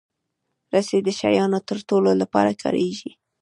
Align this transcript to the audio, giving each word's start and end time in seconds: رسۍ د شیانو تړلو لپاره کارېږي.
رسۍ 0.73 0.99
د 1.03 1.09
شیانو 1.19 1.59
تړلو 1.67 2.11
لپاره 2.21 2.51
کارېږي. 2.61 3.11